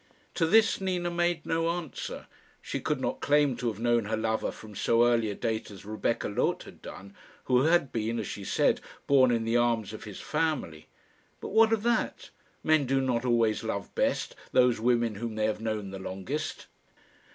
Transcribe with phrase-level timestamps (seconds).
[0.33, 2.25] To this Nina made no answer.
[2.59, 5.85] She could not claim to have known her lover from so early a date as
[5.85, 10.05] Rebecca Loth had done, who had been, as she said, born in the arms of
[10.05, 10.87] his family.
[11.39, 12.31] But what of that?
[12.63, 16.65] Men do not always love best those women whom they have known the longest.